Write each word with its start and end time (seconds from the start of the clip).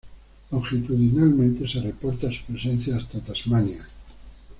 Longitudinalmente 0.49 1.67
se 1.67 1.79
reporta 1.79 2.31
su 2.31 2.41
presencia 2.51 2.97
hasta 2.97 3.19
Tasmania. 3.19 3.85